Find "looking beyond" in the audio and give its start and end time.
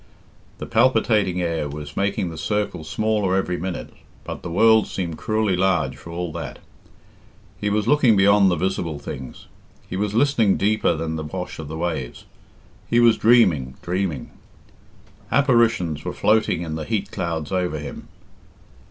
7.87-8.49